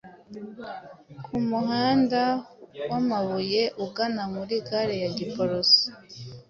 ku 1.23 1.35
muhanda 1.49 2.23
w’amabuye 2.89 3.61
ugana 3.85 4.23
muri 4.33 4.55
gare 4.67 4.95
ya 5.03 5.09
Giporoso 5.17 5.85